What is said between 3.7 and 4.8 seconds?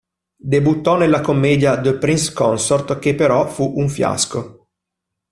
un fiasco.